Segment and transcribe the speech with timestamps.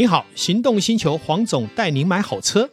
[0.00, 2.70] 你好，行动星球黄总带您买好车。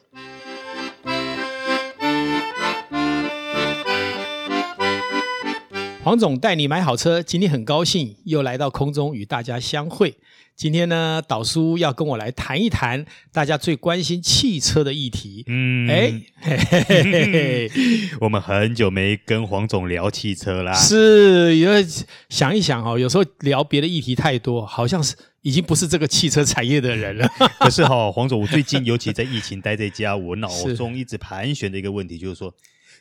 [6.01, 10.15] 黄总带你买好车，今天很高兴又来到空中与大家相会。
[10.57, 15.43] 今天呢，导叔要跟我来谈一谈大家最关心汽车的议题。
[15.45, 16.11] 嗯，哎，
[16.41, 17.71] 嘿嘿嘿嘿，
[18.19, 20.73] 我们很久没跟黄总聊汽车啦。
[20.75, 21.85] 是，因为
[22.29, 27.29] 想一想哦，有时候聊别的议题太多，好像是已经不是这个汽车产业的人了。
[27.61, 32.51] 可是哈、哦，黄总，我最近尤其在疫情待在家， 我脑中一直盘旋的一个问题就是说，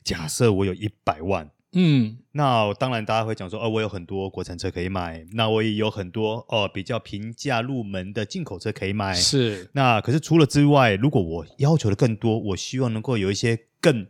[0.04, 1.48] 假设我有一百万。
[1.79, 9.12] 嗯，那当然，大家会讲说，哦，我有很多国产车可以买，那我也有很多哦比较平价入门的进口车可以买。
[9.12, 14.07] 是，那可是除了之外，如果我要求的更多，我希望能够有一些更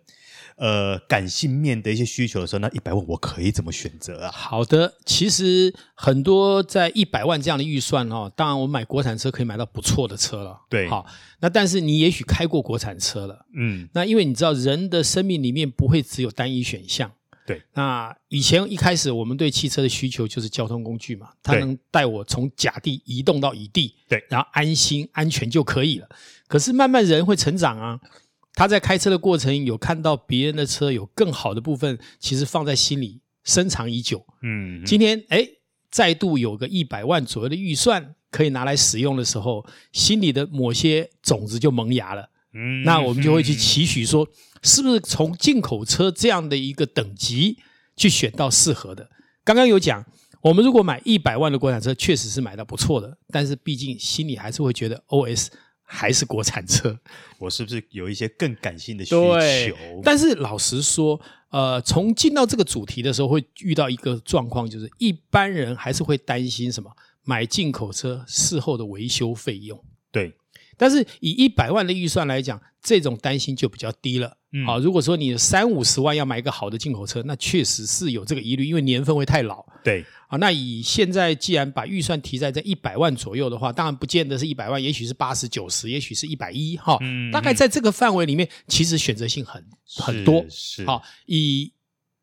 [0.58, 4.30] 呃感性面的一些需求的时候，那一百万我可以怎么选择啊？
[4.30, 10.60] 好的，其实很多在一百万这样的预算哦，当然我买国产车可以买到不错的车了。
[10.70, 11.04] 对，好，
[11.40, 17.10] 那但是你也许开过国产车了，嗯，那因为你知道人的生命里面不会只有单一选项。
[17.46, 26.08] 对，那以前一开始我们对汽车的需求就是交通工具嘛，它能带我从甲地移动到乙地，对，然后安心安全就可以了。
[26.48, 28.00] 可是慢慢人会成长啊，
[28.54, 34.26] 他在开车的过程有看到别人的车有更好的部分，其实放在心里深藏已久。
[34.42, 35.48] 嗯，今天哎，
[35.90, 42.30] 再度有个一百万左右的预算可以拿来使用的时候，心里的某些种子就萌芽了。
[42.56, 44.26] 嗯，那我们就会去期许说，
[44.62, 47.58] 是不是从进口车这样的一个等级
[47.96, 49.10] 去选到适合的？
[49.44, 50.04] 刚刚有讲，
[50.40, 55.48] 我们如果买一百万的国产车，确实是买到不错的，但是毕竟心里还是会觉得 OS
[55.82, 56.98] 还是国产车。
[57.38, 59.76] 我是不是有一些更感性的需求？
[60.02, 66.90] 但是老实说，呃，从进到这个主题的时候，会遇到一个状况，就是一般人还是会担心什么？
[67.22, 69.78] 买进口车事后的维修费用。
[70.10, 70.32] 对。
[70.76, 74.36] 但是以一百万的预算来讲，这种担心就比较低了。
[74.52, 79.64] 嗯，好，如果说你三五十万要买一个好的进口车，那确实是有这个疑虑，因为年份会太老。
[79.82, 86.98] 对，啊，那以现在既然把预算提在这一百万左右的话，当然不见得是一百万，也许是八十九十，也许是一百一，哈，
[87.32, 89.64] 大概在这个范围里面，其实选择性很
[89.96, 90.44] 很多。
[90.48, 91.72] 是，好，以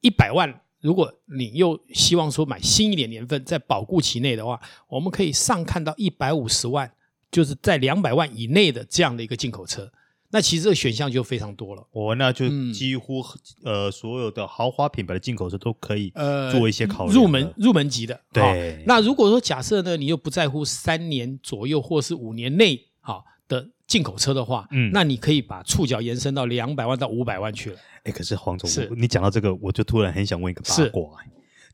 [0.02, 6.92] 一百万，如果你又希望说买新一点年份，在保固期内的话，我们可以上看到一百五十万。
[7.34, 9.92] 就是在两百万以内的这样的一个进口车，
[10.30, 11.86] 那其实这个选项就非常多了。
[11.92, 13.22] 哦，那就几乎、
[13.64, 17.16] 嗯、呃所有的豪华品牌的进口车都可以呃做一些考虑、呃。
[17.16, 18.84] 入门入门级的，对。
[18.86, 27.80] 那如果说假设呢，你又不在乎三年左右或是五年内好的进口车的话，嗯，那你可以把触角延伸到两百万到五百万去了。
[28.04, 31.20] 哎，可是黄总，是你讲到这个，我就突然很想问一个八卦。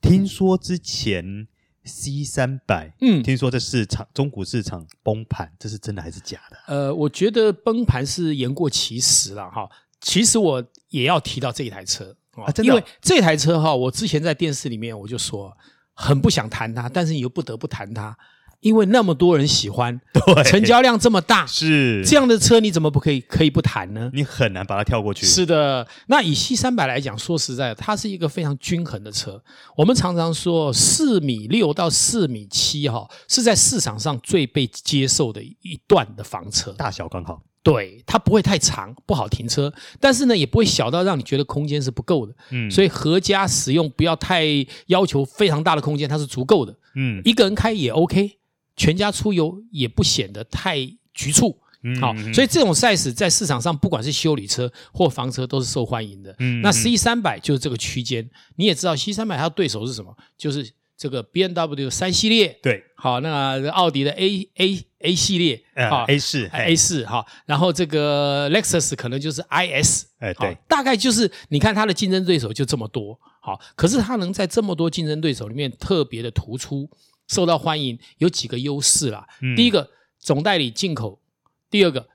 [0.02, 1.48] 听说之前。
[1.90, 6.58] C 三百，嗯，听说这市场中股市场崩盘，这是真的还是假的？
[6.68, 9.68] 呃，我觉得崩盘是言过其实了哈。
[10.00, 15.52] 其实我也要提到这一台车啊，真的，因为这台车哈，我之前在电视里面我就说
[15.94, 18.16] 很不想谈它，但是你又不得不谈它。
[18.62, 24.09] 因为那么多人喜欢， 对，成交量这么大，是这样的车，你怎么不可以可以不谈呢？
[24.14, 25.25] 你很难把它跳过去。
[25.25, 29.42] 是的，那以 C 三百来讲，说实在的，它是一个非常均衡的车。
[29.78, 37.42] 我们常常说四米六到四米七，哈，是在市场上最被接受的一段的房车，大小刚好。
[37.62, 42.34] 对，它不会太长，不好停车，但是呢，也不会小到让你觉得空间是不够的。
[42.52, 44.46] 嗯，所以合家使用不要太
[44.88, 46.74] 要求非常大的空间，它是足够的。
[46.96, 48.39] 嗯，一个人开也 OK。
[48.80, 50.78] 全家出游也不显得太
[51.14, 51.60] 局促，
[52.00, 56.34] 好、嗯，所以这种 size 在市场上，不管是修理车或房车都是受欢迎的。
[56.40, 60.16] 嗯，那 C 三百就是这个区间，你也知道 C 三百它的对手是什么？
[60.38, 76.90] 就是这个 BMW 三系列，对，好，那奥迪的 A A A 系列，好 A 四 A 四，好，然后这个 Lexus 可能就是 IS，哎，对，大概就是你看它的竞争对手就这么多，好，可是它能在这么多竞争对手里面特别的突出。
[77.30, 79.90] 受到欢迎有几个优势啦，嗯、第一个
[80.20, 81.22] 总代理进口，
[81.70, 82.06] 第二个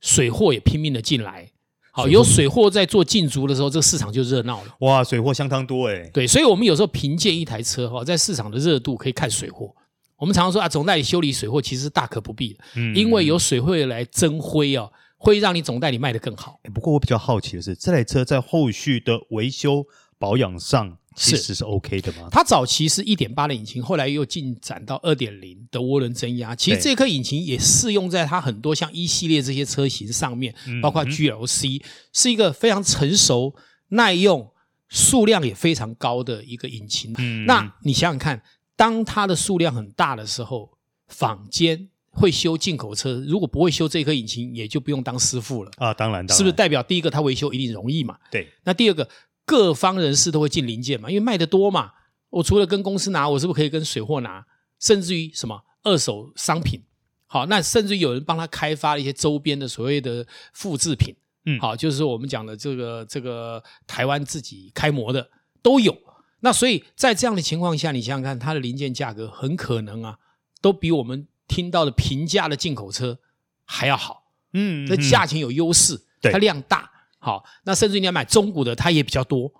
[0.00, 1.50] 水货也拼命的进来，
[1.92, 4.76] 好，有水货在做进足的时候，这个市场就热闹了。
[4.80, 6.10] 哇，水货相当多诶。
[6.12, 9.74] 对，所以我们有时候凭借一台车哈，在市场的热度可以看水货。
[10.16, 16.58] 我们常常说啊，总代理修理水货其实大可不必的，嗯，因为有水货来增辉啊，会让你总代理卖得更好。
[16.74, 19.86] 不过我比较好奇的是，这台车在后续的维修
[20.18, 20.98] 保养上。
[21.14, 22.28] 其实是 OK 的吗？
[22.30, 26.54] 它早期是一点八的引擎，后来又进展到二点零的涡轮增压。
[26.54, 31.82] 其实这颗引擎也适用在它很多像一系列这些车型上面，包括 GLC，
[32.12, 33.54] 是一个非常成熟、
[33.88, 34.50] 耐用、
[34.88, 37.14] 数量也非常高的一个引擎。
[37.18, 38.42] 嗯那你想想看，
[38.76, 40.78] 当它的数量很大的时候，
[41.08, 45.92] 坊间会修进口车，如果不会修这颗引擎，也就不用当师傅了啊。
[45.94, 48.16] 当然，当然，是不是代表第一个他维修一定容易嘛？
[48.30, 48.48] 对。
[48.64, 49.08] 那第二个，
[49.44, 51.92] 各方人士都会进零件嘛，因为卖的多嘛。
[52.30, 54.44] 我除了跟公司拿，我是不是可以跟水货拿？
[54.80, 56.82] 甚至于什么二手商品？
[57.26, 61.14] 好，那甚至有人帮他开发了一些周边的所谓的复制品。
[61.46, 65.28] 嗯，好，就是我们讲的这个这个台湾自己开模的
[65.62, 65.96] 都有。
[66.40, 70.18] 那所以在这样的情况下，你想想看，它的零件价格很可能啊，
[70.60, 73.18] 都比我们听到的平价的进口车
[73.64, 74.24] 还要好。
[74.54, 76.90] 嗯，这价钱有优势，它量大。
[77.24, 79.50] 好，那甚至你要买中古的，它也比较多，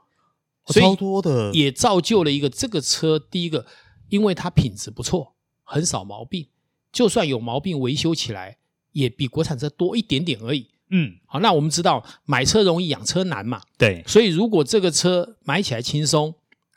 [0.67, 3.19] 超多的，也造就了一个这个车。
[3.19, 3.65] 第一个，
[4.11, 6.49] 因为它品质不错，很少毛病，
[6.93, 8.59] 就算有毛病，维修起来
[8.93, 10.69] 也比国产车多一点点而已。
[10.91, 16.35] 嗯，好，那我们知道买车容易养车难嘛，对，所以如果这个车买起来轻松。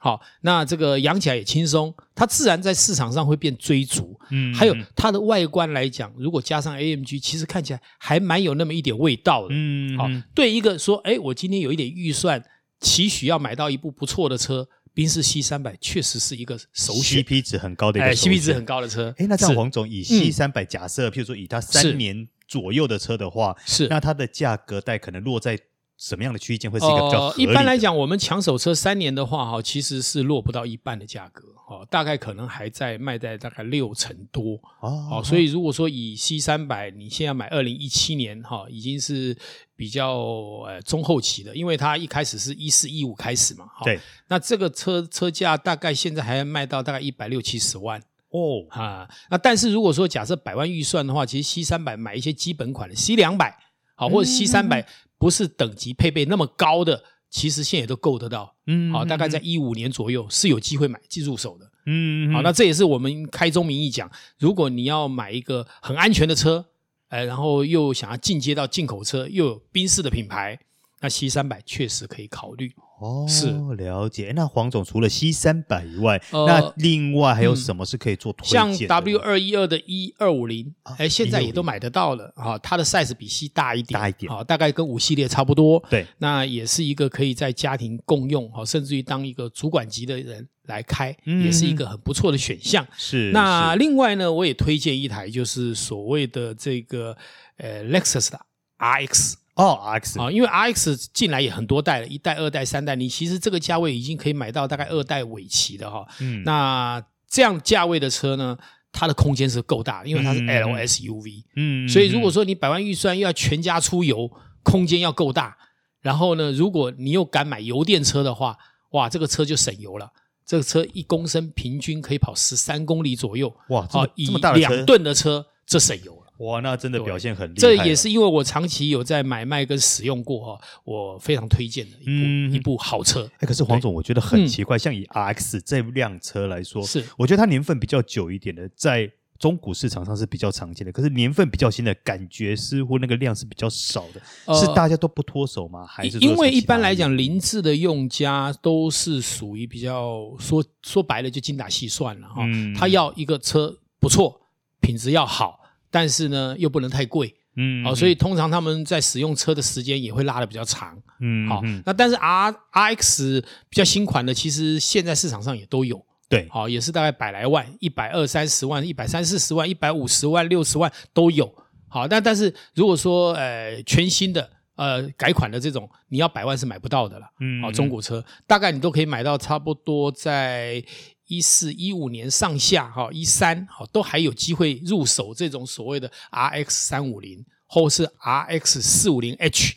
[0.08, 4.18] 好，那这个养起来也轻松，它自然在市场上会变追逐。
[4.30, 9.48] 嗯，还有它的外观来讲，如果加上 AMG，其实看起来还蛮有那么一点味道的。
[9.52, 12.42] 嗯，好，对一个说，哎，我今天有一点预算，
[12.80, 19.14] 期许要买到一部不错的车，宾士 C 三百确实是一个首选，CP 值很高的一个 CP 值很高的车。
[19.18, 25.60] 哎，那这样黄总以 C 三百假设，譬如说以它三年左右的车的话，是那它的价格带可能落在。
[25.98, 39.36] 什么样的区间会是一个比较一般来讲，我们抢手车三年的话，哈，其实是落不到一半的价格，哈，大概可能还在卖在大概六成多，哦，所以如果说以 C 三百，你现在买二零一七年，哈，已经是
[39.76, 40.20] 比较
[40.68, 48.00] 呃中后期的，因为它一开始是一四一五开始嘛，哈，对，那这个车车价大概现在还要卖到大概一百六七十万，
[48.30, 53.58] 哦，啊，那但是如果说假设百万预算的话，其实 C 三百买一些基本款的 C 两百，
[53.96, 54.88] 好，或者 C 三百。
[55.18, 58.56] 不是等级配备那么高的，其实现在也都够得到。
[58.68, 61.72] 嗯，好，大概在一五年左右是有机会买进入手的。
[61.86, 66.66] 嗯，好，那这也是我们开宗明义讲，如果你要买一个很安全的车，
[67.08, 70.60] 呃，然后又想要进阶到进口车，又有宾士的品牌，
[71.00, 72.74] 那 C 三百确实可以考虑。
[73.00, 74.34] 哦，是了解。
[74.36, 78.74] 那黄总除了 C 三百以外，呃，那另外还有什么是可以做推荐的？
[78.76, 82.34] 像 W 二一二的 E 二五零，哎，现在也都买得到了。
[82.36, 85.84] 哈，它的 size 比 C 大一点，大一点，好，大概跟五系列差不多。
[85.92, 92.84] 对，那也是一个可以在家庭共用，哈，甚至于当一个主管级的人来开，嗯，也是一个很不错的选项。
[92.98, 93.30] 是。
[93.32, 97.16] 那另外呢，我也推荐一台，就是所谓的这个
[97.58, 98.42] 呃 Lexus 的
[98.80, 99.36] RX。
[99.58, 106.08] 哦，RX 啊，因为 RX 进来也很多代了，一代、二代、三代，你其实这个价位已经可以买到大概二代尾期的哈。
[106.20, 108.58] 嗯，那这样价位的车呢，
[108.92, 111.44] 它的空间是够大的，因为它是 LSUV。
[111.56, 114.32] 嗯，所以如果说你百万预算又要全家出游，
[114.64, 115.58] 空间要够大，
[116.02, 118.56] 然后呢，如果你又敢买油电车的话，
[118.92, 120.12] 哇，这个车就省油了。
[120.46, 123.54] 这个车一公升平均可以跑十三公里左右。
[123.68, 126.17] 哇，这么这么大的车，以两吨的车，这省油。
[126.38, 127.60] 哇，那真的表现很厉害。
[127.60, 133.30] 这也是因为我长期有在买卖跟使用过哈，我非常推荐的一部、嗯、一部好车。
[133.40, 140.92] 哎，可是黄总，我觉得很奇怪，嗯、像以 RX 这辆车来说，是我觉得它年份比较久一点的，在中古市场上是比较常见的。
[140.92, 145.86] 可是年份比较新的，感觉似乎那个量是比较少的，呃、是大家都不脱手吗？
[145.88, 152.44] 还是因为一般来讲，凌志的用家都是属于比较说说白了就精打细算了哈。
[152.46, 154.40] 嗯、他要一个车不错，
[154.80, 155.62] 品质要好。
[155.98, 166.00] 但是呢，又不能太贵，嗯，好、哦，所以通常他们在使用车的时间也会拉的比较长，嗯，好、哦，那但是 R R X 比较新款的，其实现在市场上也都有，
[166.30, 171.52] 对，好、哦，也是大概百来万，一百二三十万，一百三四十万，一百五十万，六十万都有，
[171.88, 180.84] 好，但但是如果说呃全新的呃改款的这种，你要百万是买不到的了，嗯，好、哦，中古车大概你都可以买到差不多在。
[181.28, 189.76] 一四一五年上下哈，一三哈都还有机会入手这种所谓的 RX 三五零或是 RX 四五零 H，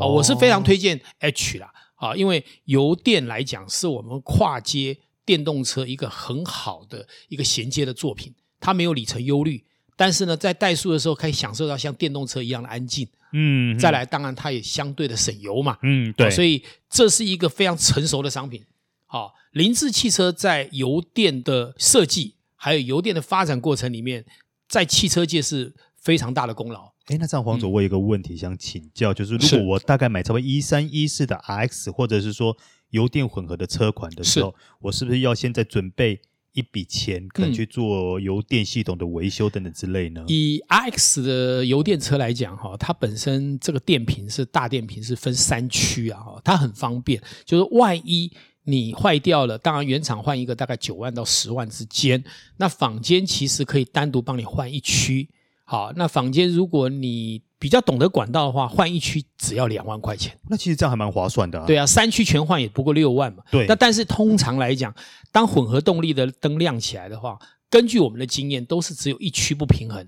[0.00, 9.64] 啊，我是非常推荐 H 啦，啊，因为油电来讲是我们跨接电动车一个很好的一个衔接的作品，它没有里程忧虑，
[9.96, 18.64] 但是呢，在怠速的时候可以享受到像电动车一样的安静，嗯，再来当然它也相对的省油嘛，嗯，对，所以这是一个非常成熟的商品。
[19.14, 24.24] 好，凌志汽车在油电的设计，还有油电的发展过程里面，
[24.68, 26.92] 在汽车界是非常大的功劳。
[27.06, 32.56] 哎，那这样黄总，我有一个问题想请教，嗯、就是如果我大概买差不多一三一四的 RX，或者是说
[32.90, 36.20] 油电混合的车款的时候，是我是不是要现在准备
[36.52, 40.24] 一笔钱，可能去做油电系统的维修等等之类呢？
[40.26, 48.32] 以 RX 的油电车来讲，哈，它本身这个电瓶是大电瓶，是分三区啊，哈，它很方便，就是万一。
[48.64, 52.24] 你坏掉了，当然原厂换一个大概九万到十万之间。
[52.56, 55.28] 那坊间其实可以单独帮你换一区，
[55.64, 60.38] 好，那坊间如果你比较懂得管道的话，换一区只要两万块钱。
[60.48, 61.66] 那其实这样还蛮划算的啊。
[61.66, 63.42] 对啊，三区全换也不过六万嘛。
[63.50, 63.66] 对。
[63.66, 64.94] 那但是通常来讲，
[65.32, 67.38] 当混合动力的灯亮起来的话，
[67.70, 70.06] 根据我们的经验，都是只有一区不平衡，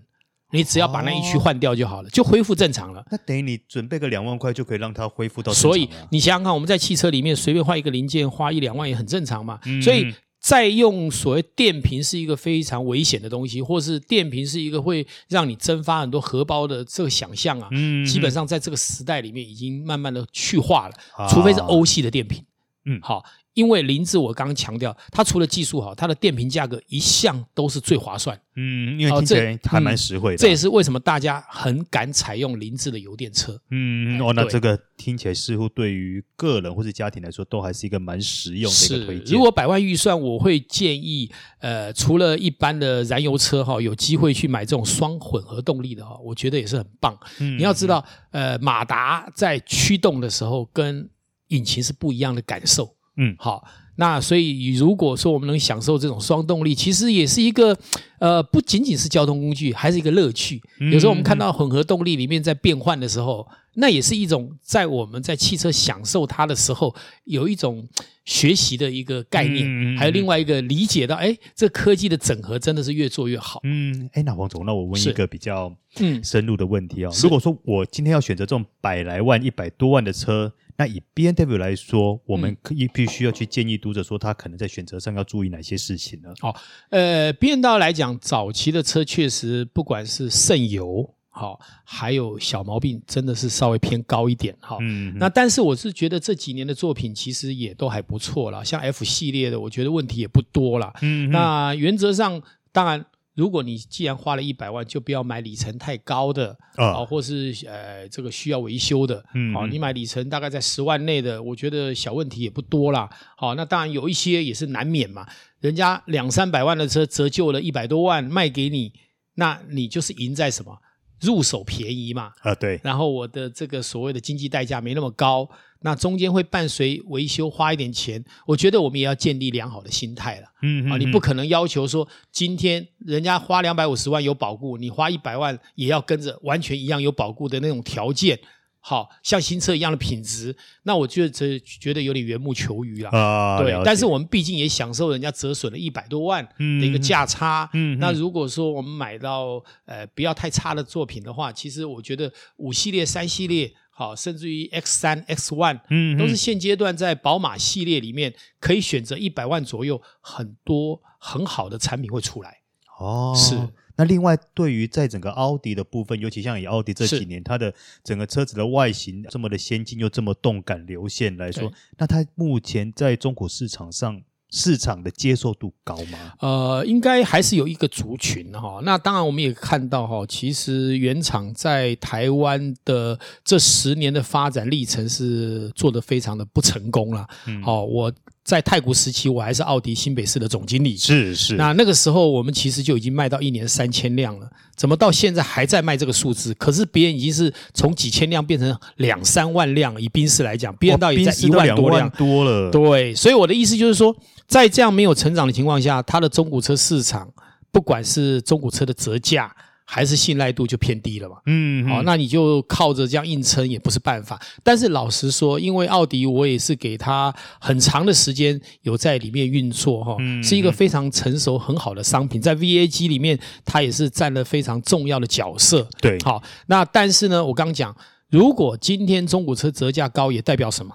[0.57, 3.05] 你只要把那一区换掉就好了，哦、就恢复正常了。
[3.11, 5.63] 那等于你准备个两万块就可以让它恢复到正常。
[5.63, 9.61] 所以你想想看，我们在汽车里面随便换一个零件，花一两万也很正常嘛。
[9.67, 10.15] 嗯、所以。
[10.39, 22.45] 再用所谓电瓶是一个非常危险的东西，或是电瓶是一个会让你蒸发很多荷包的这个想象啊，嗯，基本上在这个时代里面已经慢慢的去化了，啊、除非是欧系的电瓶，
[22.85, 23.25] 嗯，好。
[23.57, 28.39] 因为林志，我刚刚强调，它除了技术好，它的电瓶价格一向都是最划算。
[28.55, 30.41] 嗯，因为听起来还蛮实惠的、啊嗯。
[30.41, 33.59] 这也是为什么大家很敢采用林志的油电车。
[33.71, 39.35] 嗯，哦，那这个听起来似乎对于个人或者家庭来说，都还是一个蛮实用的一个推荐。
[39.35, 47.19] 如果百万预算，我会建议，呃，除了一般的燃油车哈，有机会去买这种双混合动力的哈，我觉得也是很棒。
[47.41, 51.09] 嗯，你要知道，呃，马达在驱动的时候跟
[51.49, 52.96] 引擎是不一样的感受。
[53.17, 53.65] 嗯，好，
[53.97, 57.77] 那所以如果说我们能享受这种双动力，其实也是一个，
[58.19, 60.61] 呃，不仅仅是交通工具，还是一个乐趣。
[60.93, 66.95] 有时候我们看到混合动力里面在变换的时候，那也是一种在我们在汽车享受它的时候，
[67.25, 67.89] 有一种
[68.27, 73.61] 学习的一个概念，还有另外一个理解到，哎，这科技的整合真的是越做越好。
[73.65, 80.53] 嗯，哎，那黄总，那我问一个比较嗯深入的问题哦，如果说我今天要选择这种百来万、一百多万的车。
[80.77, 86.33] 那以 B N W 来说，我们可以必须要去建议读者说，他可能在选择上要注意哪些事情呢？
[86.41, 86.55] 好，
[86.91, 94.77] 呃，B N W 来讲，早期的车确实不管是渗油，好，还有小毛病，真的是稍微偏高一点，哈。
[94.81, 95.17] 嗯。
[95.19, 100.93] 那但是我是觉得这几年的作品其实也都还不错了，像 F 系列的，我觉得问题也不多了。
[101.03, 101.31] 嗯。
[101.31, 102.43] 那原则上，
[102.73, 103.05] 当然。
[103.37, 109.23] 如果你既然花了一百万，就不要买里程太高的啊，或是呃这个需要维修的。
[109.35, 113.09] 嗯，好，你买里程大概在十万内的，我觉得小问题也不多啦。
[113.37, 115.29] 好，那当然有一些也是难免嘛，
[115.61, 118.93] 人家两三百万的车折旧了一百多万卖给你，
[119.35, 120.79] 那你就是赢在什么？
[121.21, 122.33] 入手便宜嘛。
[122.41, 122.81] 啊，对。
[122.83, 125.49] 然后我的这个所谓的经济代价没那么高。
[125.81, 130.49] 那中间会伴随维修花一点钱，我觉得我们也要建立良好的心态了。
[130.63, 138.41] 嗯，嗯啊，你不可能要求说今天人家花两百五十万有保固，你花一百万也要跟着完全一样有保固的那种条件，
[138.89, 140.57] 好像新车一样的品质。
[140.85, 143.11] 那我觉得这觉得有点缘木求鱼了。
[143.11, 143.77] 啊，对。
[143.85, 146.47] 但是我们毕竟也享受人家折损了一百多万
[146.81, 147.69] 的一个价差。
[147.73, 153.73] 嗯，嗯，那如果说我们买到呃不要太差的作品的话，其实我觉得五系列、三系列。
[153.91, 162.59] 好，甚至于 X 三、X One，嗯，都是现阶段在宝马系列里面可以选择一百万左右很多很好的产品会出来。
[163.01, 163.57] 哦，是。
[163.97, 167.73] 那另外，对于在整个奥迪的部分，尤其像以奥迪这几年它的
[168.05, 174.23] 整个车子的外形这么的先进又这么动感流线来说，那它目前在中国市场上。
[174.49, 176.33] 市场的接受度高吗？
[176.39, 178.81] 呃，应该还是有一个族群哈。
[178.85, 187.27] 那当然，我们也看到哈，其实原厂在台湾的这十年的发展历程是做得非常的不成功了。
[187.49, 188.11] 嗯，好，我
[188.47, 190.97] 在太古时期，我还是奥迪新北市的总经理。
[190.97, 191.57] 是是。
[191.57, 194.49] 那那个时候，我们其实就已经卖到一年三千辆了。
[194.77, 196.55] 怎么到现在还在卖这个数字？
[196.55, 200.01] 可是别人已经是从几千辆变成两三万辆。
[200.01, 202.71] 以宾士来讲，别人到已经在一万多辆多了。
[202.71, 204.17] 对，所以我的意思就是说。
[204.49, 207.29] 在这样没有成长的情况下，它的中古车市场，
[207.73, 209.53] 不管是中古车的折价
[209.87, 211.37] 还是信赖度就偏低了嘛。
[211.47, 214.39] 嗯，好，那你就靠着这样硬撑也不是办法。
[214.63, 225.89] 但是老实说，因为奥迪我也是给他很长的时间有在里面运作哈，是一个非常成熟很好的商品，在 VAG 里面它也是占了非常重要的角色。
[226.01, 227.97] 对，好，那但是呢，我刚讲，
[228.29, 230.93] 如果今天中古车折价高，也代表什么？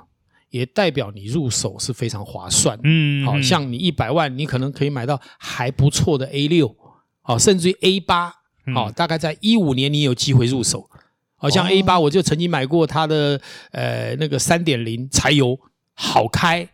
[0.50, 6.76] 也代表你入手是非常划算，嗯，好像你一百万，你可能可以买到还不错的 A 六，
[7.22, 8.34] 好，甚至于 A 八，
[8.74, 10.90] 好，大概在一五年你有机会入手，
[11.36, 13.40] 好像 A 八我就曾经买过它的
[13.72, 15.60] 呃那个三点零柴油，
[15.94, 16.68] 好开，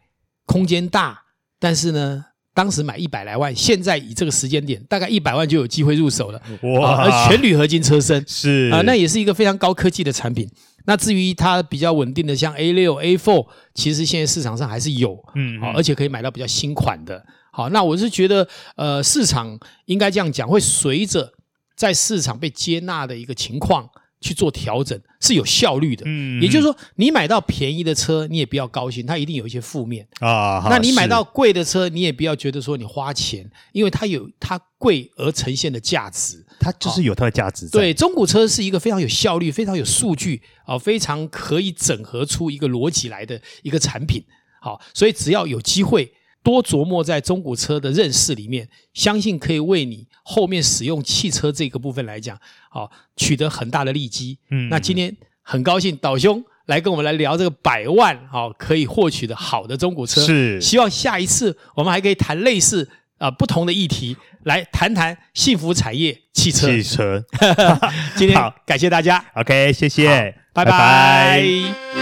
[0.46, 1.22] 空间大，
[1.60, 8.24] 但是呢，当时买一百来万，现在以这个时间点，大概一百万就有机会入手了，哇，而全铝合金车身。
[8.28, 8.70] 是。
[8.72, 10.50] 啊，那也是一个非常高科技的产品。
[10.86, 17.26] 那至于它比较稳定的，像 A 六、A four，其实现在市场上还是有，嗯，好，而且可以买到比较新款的。
[17.52, 21.34] 好，那我是觉得，呃，市场应该这样讲，会随着
[21.78, 23.88] 在市场被接纳的一个情况，
[24.20, 30.66] 去做调整是有效率的，嗯，也就是说，你买到便宜的车，你也不要高兴，它一定有一些负面啊。
[30.72, 37.70] 那你买到贵的车，你也不要觉得说你花钱，因为它有它贵而呈现的价值，它就是有它的价值。
[37.70, 44.24] 对，中古车是一个非常有效率、非常有数据啊，非常可以整合出一个逻辑来的一个产品。
[44.60, 46.12] 好，所以只要有机会。
[46.48, 52.40] 多琢磨在中古车的认识里面，相信可以为你后面使用汽车这个部分来讲，
[52.70, 54.40] 好取得很大的利基。
[54.50, 60.26] 嗯，那今天很高兴导兄来跟我们来聊这个百万好可以获取的好的中古车。
[60.26, 62.88] 是，希望下一次我们还可以谈类似
[63.18, 66.68] 啊、呃、不同的议题，来谈谈幸福产业汽车。
[66.68, 67.22] 汽车，
[68.16, 69.22] 今天好，感谢大家。
[69.36, 70.72] OK，谢谢，拜拜。
[70.72, 71.97] 拜拜。